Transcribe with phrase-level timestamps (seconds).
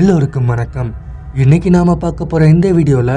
[0.00, 0.88] எல்லோருக்கும் வணக்கம்.
[1.42, 3.10] இன்னைக்கு நாம பார்க்க போற இந்த வீடியோல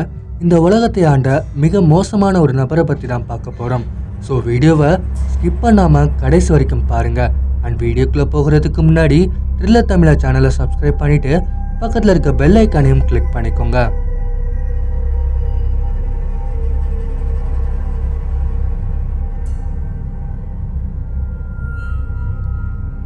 [0.44, 1.30] இந்த உலகத்தை ஆண்ட
[1.64, 3.84] மிக மோசமான ஒரு நபரை பத்தி தான் பார்க்க போறோம்.
[4.26, 4.92] ஸோ வீடியோவை
[5.32, 7.22] ஸ்கிப் பண்ணாம கடைசி வரைக்கும் பாருங்க.
[7.66, 9.20] அண்ட் வீடியோக்குள்ள போகிறதுக்கு முன்னாடி
[9.58, 11.34] ட்ரில்லர் தமிழா சேனலை சப்ஸ்கிரைப் பண்ணிட்டு
[11.82, 13.80] பக்கத்துல இருக்க பெல் ஐக்கானையும் கிளிக் பண்ணிக்கோங்க.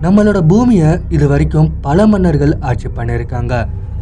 [0.03, 3.53] நம்மளோட பூமியை இது வரைக்கும் பல மன்னர்கள் ஆட்சி பண்ணியிருக்காங்க.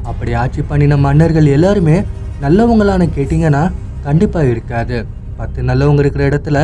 [0.09, 1.98] அப்படி ஆட்சி பண்ணின மன்னர்கள் எல்லாருமே
[2.44, 3.64] நல்லவங்களான கேட்டிங்கன்னா
[4.06, 4.98] கண்டிப்பாக இருக்காது.
[5.40, 6.58] பத்து நல்லவங்க இருக்கிற இடத்துல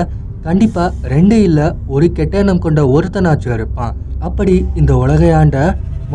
[0.48, 3.94] கண்டிப்பாக ரெண்டு இல்லை ஒரு கெட்ட எண்ணம் கொண்ட ஒருத்தனாச்சும் இருப்பான்.
[4.28, 5.58] அப்படி இந்த உலகை ஆண்ட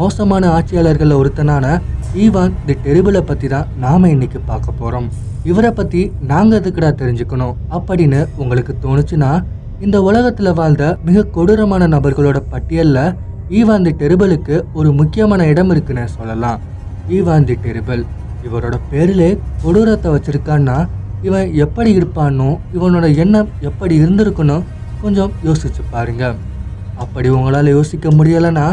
[0.00, 1.66] மோசமான ஆட்சியாளர்களில் ஒருத்தனான
[2.24, 5.08] ஈவான் தி டெரிபிளை பற்றி தான் நாம் இன்னைக்கு பார்க்க போகிறோம்
[5.50, 7.54] இவரை பற்றி நாங்கள் எதுக்குடா தெரிஞ்சுக்கணும்?
[7.76, 9.32] அப்படின்னு உங்களுக்கு தோணுச்சுன்னா
[9.84, 12.98] இந்த உலகத்துல வாழ்ந்த மிக கொடூரமான நபர்களோட பட்டியல்ல
[13.58, 16.60] ஈவான் தி டெரிபலுக்கு ஒரு முக்கியமான இடம் இருக்குன்னு சொல்லலாம்.
[17.08, 18.02] Ivan the terrible.
[18.46, 19.28] இவரோட பேரிலே
[19.62, 20.76] கொடூரத்தை வச்சிருக்கான்னா
[21.22, 24.64] இவன் எப்படி இருப்பானோ இவனோட எண்ணம் எப்படி இருந்திருக்கணும்
[25.02, 26.34] கொஞ்சம் யோசிச்சு பாருங்க.
[26.94, 28.66] அப்படி உங்களால் யோசிக்க முடியலைன்னா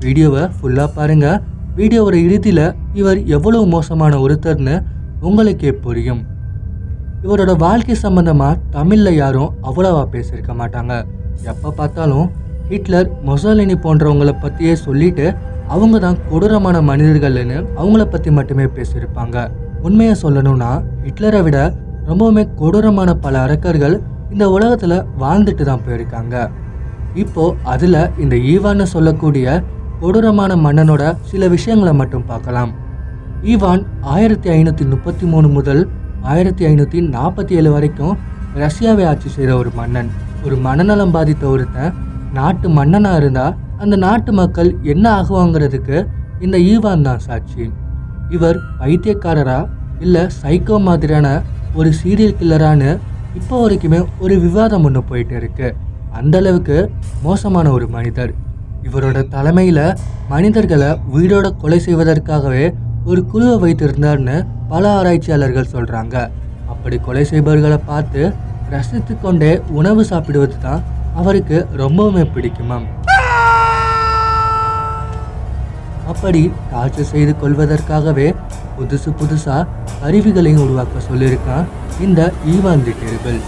[0.00, 1.26] வீடியோவை ஃபுல்லாக பாருங்க.
[1.76, 2.66] வீடியோவோட இறுதியில்
[3.00, 4.76] இவர் எவ்வளவு மோசமான ஒருத்தர்னு
[5.20, 6.22] உங்களுக்கே புரியும்.
[7.26, 10.92] இவரோட வாழ்க்கை சம்மந்தமாக தமிழில் யாரும் அவ்வளவா பேசியிருக்க மாட்டாங்க.
[11.52, 12.26] எப்போ பார்த்தாலும்
[12.70, 15.26] ஹிட்லர் மொசாலினி போன்றவங்கள பற்றியே சொல்லிட்டு
[15.74, 19.36] அவங்க தான் கொடூரமான மனிதர்கள்னு அவங்கள பற்றி மட்டுமே பேசியிருப்பாங்க.
[19.86, 20.70] உண்மையை சொல்லணும்னா
[21.06, 21.58] ஹிட்லரை விட
[22.10, 23.96] ரொம்பவுமே கொடூரமான பல அரக்கர்கள்
[24.34, 26.36] இந்த உலகத்தில் வாழ்ந்துட்டு தான் போயிருக்காங்க.
[27.24, 29.60] இப்போ அதில் இந்த ஈவான்னு சொல்லக்கூடிய
[30.00, 32.72] கொடூரமான மன்னனோட சில விஷயங்களை மட்டும் பார்க்கலாம்.
[33.52, 35.82] ஈவான் ஆயிரத்தி ஐநூற்றி முப்பத்தி மூணு முதல்
[36.32, 38.14] ஆயிரத்தி ஐநூற்றி நாற்பத்தி ஏழு வரைக்கும்
[38.62, 40.08] ரஷ்யாவை ஆட்சி செய்த ஒரு மன்னன்.
[40.46, 41.92] ஒரு மனநலம் பாதித்த ஒருத்தன்
[42.38, 45.96] நாட்டு மன்னனாக இருந்தால் அந்த நாட்டு மக்கள் என்ன ஆகுவாங்கிறதுக்கு
[46.44, 47.64] இந்த ஈவான் தான் சாட்சி.
[48.36, 49.58] இவர் பைத்தியக்காரரா
[50.04, 51.28] இல்லை சைக்கோ மாதிரியான
[51.78, 52.90] ஒரு சீரியல் கில்லரான்னு
[53.40, 55.68] இப்போ வரைக்குமே ஒரு விவாதம் ஒன்று போயிட்டு இருக்கு.
[56.18, 56.78] அந்த அளவுக்கு
[57.26, 58.32] மோசமான ஒரு மனிதர்.
[58.88, 59.80] இவரோட தலைமையில
[60.32, 62.64] மனிதர்களை உயிரோட கொலை செய்வதற்காகவே
[63.10, 64.36] ஒரு குழுவை வைத்திருந்தார்னு
[64.70, 66.14] பல ஆராய்ச்சியாளர்கள் சொல்கிறாங்க
[66.72, 68.22] அப்படி கொலை செய்பவர்களை பார்த்து
[68.72, 70.82] ரசித்து கொண்டே உணவு சாப்பிடுவது தான்
[71.20, 72.86] அவருக்கு ரொம்பவுமே பிடிக்குமாம்.
[76.12, 78.28] அப்படி டார்ச்சர் செய்து கொள்வதற்காகவே
[78.76, 79.68] புதுசு புதுசாக
[80.02, 81.66] கருவிகளையும் உருவாக்க சொல்லியிருக்கான்
[82.06, 82.20] இந்த
[82.54, 83.40] ஈவாந்தி டெரிபிள்.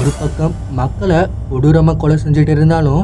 [0.00, 1.20] ஒரு பக்கம் மக்களை
[1.50, 3.02] கொடூரமாக கொலை செஞ்சுட்டு இருந்தாலும்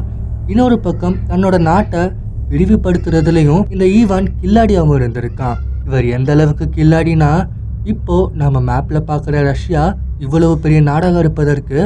[0.52, 2.04] இன்னொரு பக்கம் தன்னோட நாட்டை
[2.52, 5.58] விரிவுபடுத்துறதுலையும் இந்த ஈவான் கில்லாடியாகவும் இருந்திருக்கான்.
[5.90, 7.28] இவர் எந்த அளவுக்கு கில்லாடினா
[7.92, 9.82] இப்போ நம்ம மேப்பில் பார்க்குற ரஷ்யா
[10.24, 11.78] இவ்வளவு பெரிய நாடகம் இருப்பதற்கு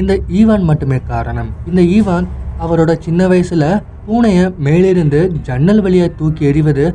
[0.00, 1.50] இந்த ஈவான் மட்டுமே காரணம்.
[1.68, 2.26] இந்த ஈவான்
[2.64, 3.64] அவரோட சின்ன வயசுல
[4.06, 6.86] பூனையை மேலிருந்து ஜன்னல் வழியை தூக்கி எறிவது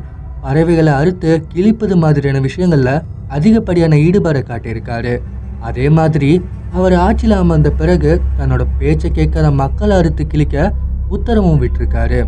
[0.42, 2.94] பறவைகளை அறுத்து கிழிப்பது மாதிரியான விஷயங்களில்
[3.36, 5.14] அதிகப்படியான ஈடுபாடு காட்டியிருக்காரு.
[5.60, 6.30] அதே மாதிரி
[6.78, 10.72] அவர் ஆட்சியில் அமர்ந்த பிறகு தன்னோட பேச்சை கேட்காத மக்களை அறுத்து கிழிக்க
[11.16, 12.20] உத்தரவும் விட்டிருக்காரு.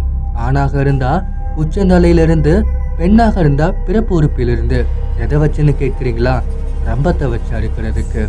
[0.47, 1.25] ஆணாக இருந்தால்
[1.63, 2.55] உச்சந்தலையிலிருந்து
[3.01, 4.79] பெண்ணாக இருந்தா பிறப்பு உறுப்பிலிருந்து.
[5.23, 6.35] எதை வச்சுன்னு கேட்குறீங்களா?
[6.87, 8.23] ரம்பத்தை வச்சு அறுக்கிறதுக்கு.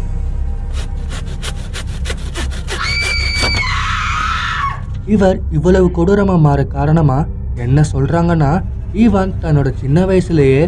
[5.06, 8.52] இவர் இவ்வளவு கொடூரமாக மாற காரணமா என்ன சொல்றாங்கன்னா
[8.94, 10.64] ஈவான் தன்னோட சின்ன வயசுலேயே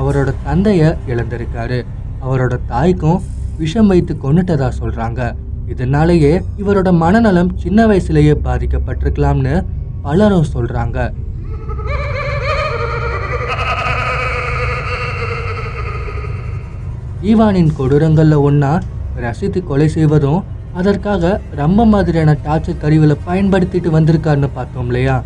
[0.00, 1.78] அவரோட தந்தைய இழந்திருக்காரு.
[2.24, 3.22] அவரோட தாய்க்கும்
[3.58, 5.34] விஷம் வைத்து கொண்டுட்டதா சொல்றாங்க.
[5.66, 9.64] இதனாலேயே இவரோட மனநலம் சின்ன வயசுலேயே பாதிக்கப்பட்டிருக்கலாம்னு
[10.02, 10.98] பலரும் சொல்றாங்க.
[17.22, 18.72] ஈவானின் கொடூரங்களில் ஒன்றா
[19.16, 20.40] ரசித்து கொலை செய்வதும்
[20.72, 25.16] அதற்காக ரொம்ப மாதிரியான டார்ச்சர் கருவிகளை பயன்படுத்திட்டு வந்திருக்காருன்னு பார்த்தோம் இல்லையா?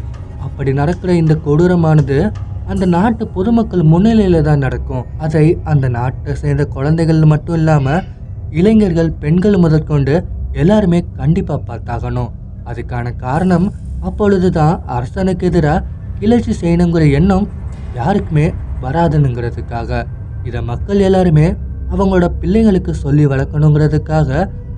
[0.41, 2.33] அப்படி நடக்கிற இந்த கொடூரமானது
[2.67, 5.05] அந்த நாட்டு பொதுமக்கள் முன்னிலையில் தான் நடக்கும்.
[5.19, 8.05] அதை அந்த நாட்டை சேர்ந்த குழந்தைகள் மட்டும் இல்லாமல்
[8.51, 10.15] இளைஞர்கள் பெண்கள் முதற்கொண்டு
[10.53, 12.31] எல்லாருமே கண்டிப்பாக பார்த்தாகணும்.
[12.67, 13.67] அதுக்கான காரணம்
[14.01, 15.85] அப்பொழுதுதான் அரசனுக்கு எதிராக
[16.19, 17.47] கிளர்ச்சி செய்யணுங்கிற எண்ணம்
[17.95, 18.47] யாருக்குமே
[18.81, 20.03] வராதுனுங்கிறதுக்காக
[20.45, 21.47] இதை மக்கள் எல்லாருமே
[21.93, 24.31] அவங்களோட பிள்ளைங்களுக்கு சொல்லி வளர்க்கணுங்கிறதுக்காக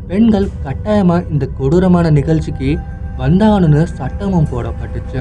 [0.06, 2.70] பெண்கள் கட்டாயமாக இந்த கொடூரமான நிகழ்ச்சிக்கு
[3.18, 5.20] வந்தாகணும்னு சட்டமும் போடப்பட்டுச்சு.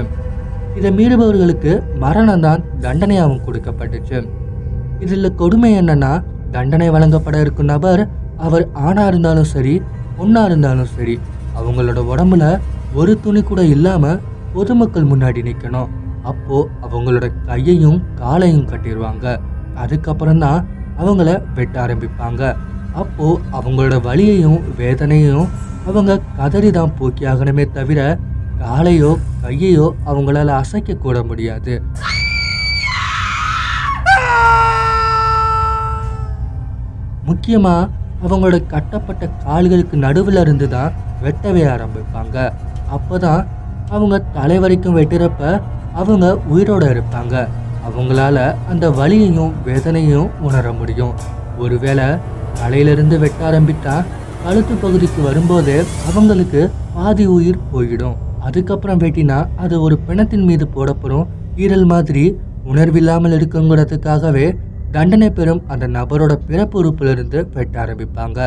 [0.78, 4.18] இதை மீறுபவர்களுக்கு மரணம் தான் தண்டனையாகவும் கொடுக்கப்பட்டுச்சு.
[5.00, 6.12] இதில் கொடுமை என்னன்னா
[6.50, 8.02] தண்டனை வழங்கப்பட இருக்கும் நபர்
[8.36, 9.74] அவர் ஆணாக இருந்தாலும் சரி
[10.16, 11.16] பொண்ணாக இருந்தாலும் சரி
[11.58, 12.44] அவங்களோட உடம்புல
[12.94, 14.20] ஒரு துணி கூட இல்லாமல்
[14.54, 15.92] பொதுமக்கள் முன்னாடி நிற்கணும்
[16.22, 19.26] அப்போது அவங்களோட கையையும் காலையும் கட்டிடுவாங்க
[19.74, 20.60] அதுக்கப்புறம் தான்
[21.00, 22.42] அவங்கள வெட்ட ஆரம்பிப்பாங்க.
[23.02, 25.46] அப்போது அவங்களோட வழியையும் வேதனையும்
[25.90, 28.00] அவங்க கதறி தான் போக்கி ஆகணுமே தவிர
[28.60, 29.10] காலையோ
[29.44, 31.74] கையையோ அவங்களால அசைக்க கூட முடியாது.
[37.28, 37.90] முக்கியமாக
[38.24, 40.94] அவங்களோட கட்டப்பட்ட கால்களுக்கு நடுவில் இருந்து தான்
[41.24, 42.36] வெட்டவே ஆரம்பிப்பாங்க.
[42.96, 43.42] அப்போ தான்
[43.94, 45.42] அவங்க தலை வரைக்கும் வெட்டுறப்ப
[46.00, 47.34] அவங்க உயிரோடு இருப்பாங்க.
[47.88, 48.38] அவங்களால
[48.72, 51.14] அந்த வலியையும் வேதனையும் உணர முடியும்.
[51.64, 52.06] ஒருவேளை
[52.60, 53.96] தலையிலிருந்து வெட்ட ஆரம்பித்தா
[54.44, 55.74] கழுத்து பகுதிக்கு வரும்போது
[56.10, 56.62] அவங்களுக்கு
[56.94, 58.16] பாதி உயிர் போயிடும்.
[58.48, 61.28] அதுக்கப்புறம் வெட்டினா அது ஒரு பிணத்தின் மீது போடப்படும்.
[61.64, 62.24] ஈரல் மாதிரி
[62.72, 64.46] உணர்வில்லாமல் இருக்குங்கிறதுக்காகவே
[64.96, 68.40] தண்டனை பெறும் அந்த நபரோட பிறப்பு உறுப்பிலிருந்து வெட்ட ஆரம்பிப்பாங்க.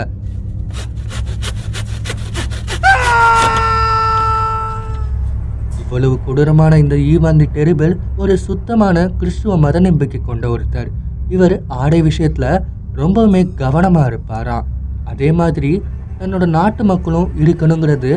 [5.88, 10.90] இவ்வளவு கொடூரமான இந்த ஈவாந்தி டெரிபிள் ஒரு சுத்தமான கிறிஸ்துவ மத நம்பிக்கை கொண்ட ஒருத்தர்.
[11.36, 12.50] இவர் ஆடை விஷயத்தில்
[13.02, 14.68] ரொம்பவுமே கவனமாக இருப்பாராம்
[15.12, 15.72] அதே மாதிரி
[16.20, 18.12] தன்னோட நாட்டு மக்களும் இருக்கணுங்கிறது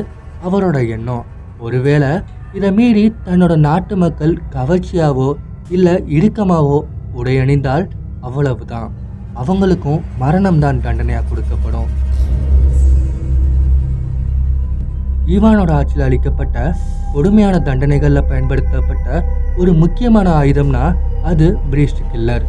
[0.48, 1.24] அவரோட எண்ணம்.
[1.66, 2.10] ஒருவேளை
[2.58, 5.28] இதை மீறி தன்னோட நாட்டு மக்கள் கவர்ச்சியாவோ
[5.76, 6.78] இல்லை இடுக்கமாவோ
[7.20, 7.86] உடை அணிந்தால்
[8.26, 8.90] அவ்வளவுதான்.
[9.42, 11.90] அவங்களுக்கும் மரணம்தான் தண்டனையாக கொடுக்கப்படும்.
[15.34, 16.56] ஈவானோட ஆட்சியில் அளிக்கப்பட்ட
[17.14, 19.08] கொடுமையான தண்டனைகளில் பயன்படுத்தப்பட்ட
[19.60, 20.84] ஒரு முக்கியமான ஆயுதம்னா
[21.30, 22.44] அது பிரீஸ்ட் கில்லர்.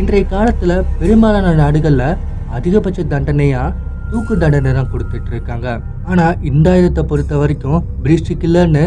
[0.00, 2.08] இன்றைய காலத்தில் பெரும்பாலான நாடுகளில்
[2.56, 3.74] அதிகபட்ச தண்டனையாக
[4.10, 5.68] தூக்கு தண்டனை தான் கொடுத்துட்டு இருக்காங்க.
[6.10, 8.84] ஆனால் இந்த ஆயுதத்தை பொறுத்த வரைக்கும் பிரீஸ்ட் கில்லர்னு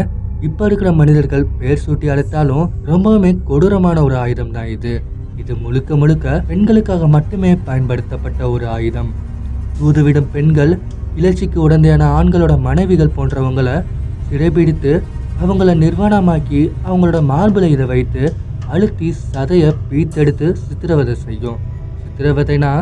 [0.48, 4.92] இப்போ இருக்கிற மனிதர்கள் பேர் சூட்டி அழைத்தாலும் ரொம்பவுமே கொடூரமான ஒரு ஆயுதம் தான் இது.
[5.42, 9.10] இது முழுக்க முழுக்க பெண்களுக்காக மட்டுமே பயன்படுத்தப்பட்ட ஒரு ஆயுதம்.
[9.78, 10.72] தூதுவிடும் பெண்கள்
[11.14, 13.76] கிளர்ச்சிக்கு உடந்தையான ஆண்களோட மனைவிகள் போன்றவங்களை
[14.28, 14.92] சிறைபிடித்து
[15.42, 18.22] அவங்கள நிர்வாணமாக்கி அவங்களோட மார்பில் இதை வைத்து
[18.72, 21.58] அழுத்தி சதையை பீத்தெடுத்து சித்திரவதை செய்யும்.
[22.02, 22.72] சித்திரவதைனா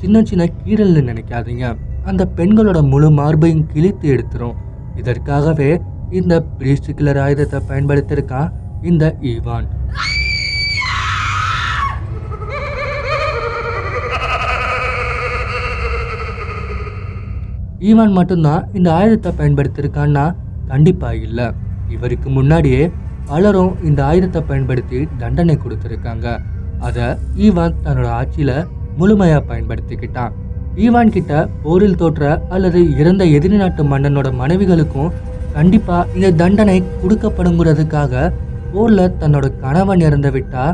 [0.00, 1.66] சின்ன சின்ன கீரல்னு நினைக்காதீங்க.
[2.04, 4.56] அந்த பெண்களோட முழு மார்பையும் கிழித்து எடுத்துரும்.
[4.96, 5.70] இதற்காகவே
[6.10, 8.52] இந்த பிரீஸ்டிகுலர் ஆயுதத்தை பயன்படுத்தியிருக்கான்
[8.82, 9.68] இந்த ஈவான்.
[17.86, 20.24] ஈவான் மட்டும்தான் இந்த ஆயுதத்தை பயன்படுத்தியிருக்கான்னா
[20.70, 21.46] கண்டிப்பாக இல்லை.
[21.94, 22.82] இவருக்கு முன்னாடியே
[23.30, 26.26] பலரும் இந்த ஆயுதத்தை பயன்படுத்தி தண்டனை கொடுத்துருக்காங்க.
[26.88, 27.06] அதை
[27.46, 28.56] ஈவான் தன்னோட ஆட்சியில்
[29.00, 30.34] முழுமையாக பயன்படுத்திக்கிட்டான்.
[30.84, 31.32] ஈவான் கிட்ட
[31.62, 35.14] போரில் தோற்ற அல்லது இறந்த எதிரி நாட்டு மன்னனோட மனைவிகளுக்கும்
[35.56, 38.32] கண்டிப்பாக இந்த தண்டனை கொடுக்கப்படுங்கிறதுக்காக
[38.74, 40.64] போரில் தன்னோட கணவன் இறந்து விட்டா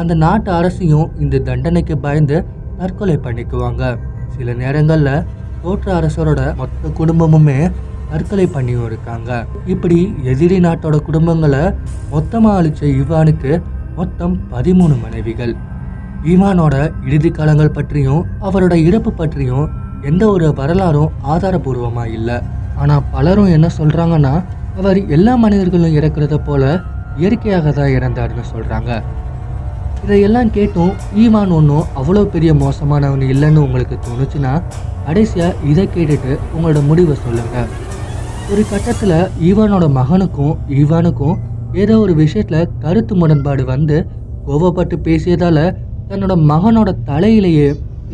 [0.00, 2.36] அந்த நாட்டு அரசையும் இந்த தண்டனைக்கு பயந்து
[2.78, 3.82] தற்கொலை பண்ணிக்குவாங்க.
[4.36, 5.24] சில நேரங்களில்
[5.64, 7.58] தோற்ற அரசரோட மொத்த குடும்பமுமே
[8.12, 9.30] தற்கொலை பண்ணியும் இருக்காங்க.
[9.72, 9.98] இப்படி
[10.32, 11.62] எதிரி நாட்டோட குடும்பங்களை
[12.14, 13.52] மொத்தமாக அழிச்ச ஈவானுக்கு
[13.98, 15.54] மொத்தம் பதிமூணு மனைவிகள்.
[16.32, 16.74] ஈவானோட
[17.08, 19.66] இறுதி காலங்கள் பற்றியும் அவரோட இறப்பு பற்றியும்
[20.10, 22.36] எந்த ஒரு வரலாறும் ஆதாரபூர்வமாக இல்லை.
[22.82, 24.34] ஆனால் பலரும் என்ன சொல்கிறாங்கன்னா
[24.80, 26.62] அவர் எல்லா மனிதர்களும் இறக்குறத போல
[27.22, 28.90] இயற்கையாக தான் இறந்தாருன்னு சொல்கிறாங்க
[30.04, 30.92] இதையெல்லாம் கேட்டும்.
[31.22, 34.52] ஈவான் ஒன்றும் அவ்வளோ பெரிய மோசமானவன் இல்லைன்னு உங்களுக்கு தோணுச்சுன்னா
[35.06, 37.70] கடைசியாக இதை கேட்டுட்டு உங்களோட முடிவை சொல்லுங்கள்
[38.52, 39.16] ஒரு கட்டத்தில்
[39.48, 41.36] ஈவானோட மகனுக்கும் ஈவானுக்கும்
[41.82, 43.96] ஏதோ ஒரு விஷயத்தில் கருத்து முரண்பாடு வந்து
[44.46, 45.64] கோவப்பட்டு பேசியதால்
[46.08, 47.68] தன்னோட மகனோட தலையிலேயே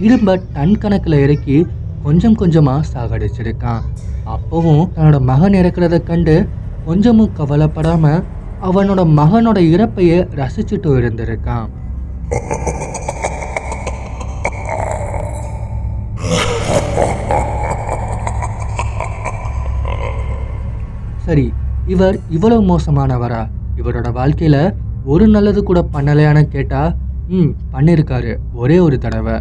[0.07, 1.57] இரும்ப டன் கணக்கில் இறக்கி
[2.03, 3.81] கொஞ்சம் கொஞ்சமாக சாகடிச்சிருக்கான்.
[4.35, 6.37] அப்போவும் தன்னோட மகன் இறக்கிறத கண்டு
[6.85, 8.21] கொஞ்சமும் கவலைப்படாமல்
[8.67, 11.69] அவனோட மகனோட இறப்பைய ரசிச்சுட்டு இருந்திருக்கான்.
[21.27, 21.53] சரி
[21.87, 23.41] இவர் இவ்வளவு மோசமானவரா?
[23.77, 24.75] இவரோட வாழ்க்கையில
[25.05, 26.83] ஒரு நல்லது கூட பண்ணலையான்னு கேட்டா
[27.29, 29.37] ம் பண்ணியிருக்காரு ஒரே ஒரு தடவை.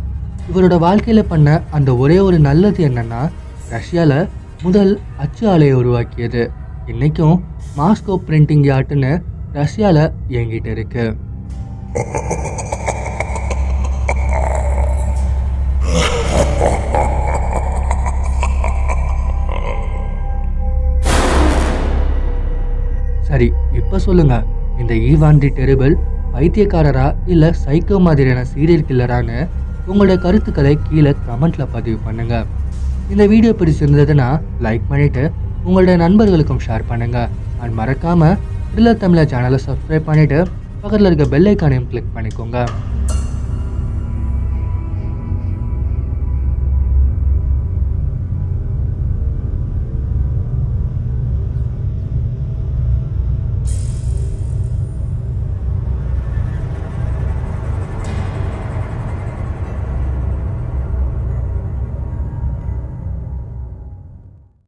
[0.51, 3.21] இவரோட வாழ்க்கையில பண்ண அந்த ஒரே ஒரு நல்லது என்னன்னா
[3.71, 4.27] ரஷ்யால
[4.63, 6.51] முதல் அச்சு ஆலையை உருவாக்கியது.
[6.91, 7.37] இன்னைக்கும்
[7.77, 9.09] மாஸ்கோ பிரிண்டிங் யார்ட்டுன்னு
[9.55, 10.03] ரஷ்யாவில்
[10.33, 11.03] இயங்கிட்டு இருக்கு.
[23.29, 23.47] சரி
[23.79, 24.35] இப்போ சொல்லுங்க.
[24.81, 25.95] இந்த ஈவாண்டி டெரிபிள்
[26.35, 29.39] பைத்தியக்காரரா இல்லை சைக்கோ மாதிரியான சீரியல் கில்லரான்னு
[29.89, 32.37] உங்களோட கருத்துக்களை கீழே கமெண்ட்ல பதிவு பண்ணுங்க.
[33.15, 34.29] இந்த வீடியோ பிடிச்சிருந்ததுன்னா
[34.67, 35.25] லைக் பண்ணிட்டு
[35.67, 37.19] உங்களோட நண்பர்களுக்கும் ஷேர் பண்ணுங்க.
[37.61, 38.29] அண்ட் மறக்காம
[38.71, 40.37] த்ரில்லர் தமிழர் சேனலை சப்ஸ்கிரைப் பண்ணிட்டு
[40.81, 42.57] பக்கத்தில் இருக்க பெல் ஐக்கானையும் கிளிக் பண்ணிக்கோங்க.